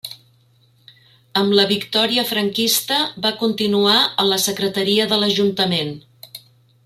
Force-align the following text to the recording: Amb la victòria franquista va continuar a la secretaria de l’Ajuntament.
Amb 1.41 1.53
la 1.59 1.65
victòria 1.71 2.23
franquista 2.29 2.97
va 3.27 3.33
continuar 3.43 3.99
a 4.25 4.27
la 4.31 4.41
secretaria 4.47 5.07
de 5.13 5.21
l’Ajuntament. 5.25 5.93